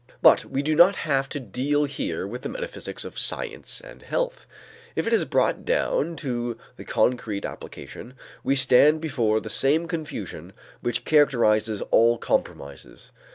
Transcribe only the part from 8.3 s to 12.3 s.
we stand before the same confusion which characterizes all